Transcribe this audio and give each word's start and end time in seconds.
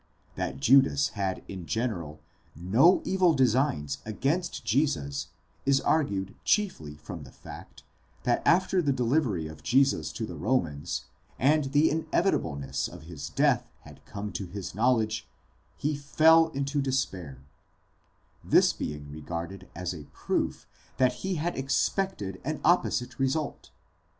—That 0.33 0.59
Judas 0.59 1.09
had 1.09 1.43
in 1.47 1.67
general 1.67 2.21
no 2.55 3.03
evil 3.05 3.35
designs 3.35 3.99
against 4.03 4.65
Jesus 4.65 5.27
is 5.63 5.79
argued 5.79 6.33
chiefly 6.43 6.95
from 6.95 7.21
the 7.21 7.29
fact, 7.31 7.83
that 8.23 8.41
after 8.43 8.81
the 8.81 8.91
delivery 8.91 9.45
of 9.45 9.61
Jesus 9.61 10.11
to 10.13 10.25
the 10.25 10.35
Romans, 10.37 11.05
and 11.37 11.65
the 11.65 11.91
inevitableness 11.91 12.87
of 12.87 13.03
his 13.03 13.29
death 13.29 13.69
had 13.81 14.03
come 14.07 14.31
to 14.31 14.47
his 14.47 14.73
knowledge, 14.73 15.27
he 15.77 15.95
fell 15.95 16.47
into 16.47 16.81
despair; 16.81 17.43
this 18.43 18.73
being 18.73 19.11
re 19.11 19.21
garded 19.21 19.69
as 19.75 19.93
a 19.93 20.05
proof 20.05 20.65
that 20.97 21.13
he 21.21 21.35
had 21.35 21.55
expected 21.55 22.41
an 22.43 22.59
opposite 22.65 23.19
result. 23.19 23.69